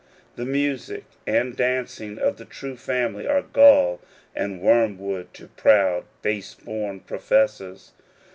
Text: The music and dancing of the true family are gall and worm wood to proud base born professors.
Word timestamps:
The 0.35 0.45
music 0.45 1.03
and 1.27 1.55
dancing 1.55 2.17
of 2.17 2.37
the 2.37 2.45
true 2.45 2.75
family 2.75 3.27
are 3.27 3.43
gall 3.43 4.01
and 4.35 4.59
worm 4.59 4.97
wood 4.97 5.31
to 5.35 5.45
proud 5.49 6.05
base 6.23 6.55
born 6.55 7.01
professors. 7.01 7.91